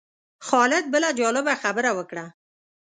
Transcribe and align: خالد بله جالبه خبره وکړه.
خالد 0.47 0.85
بله 0.93 1.09
جالبه 1.19 1.53
خبره 1.63 1.91
وکړه. 1.97 2.25